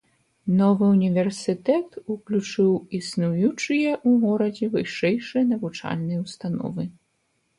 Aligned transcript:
Новы 0.59 0.85
ўніверсітэт 0.93 1.89
уключыў 2.13 2.71
існуючыя 2.99 3.91
ў 4.07 4.09
горадзе 4.23 4.65
вышэйшыя 4.77 5.43
навучальныя 5.53 6.19
ўстановы. 6.25 6.83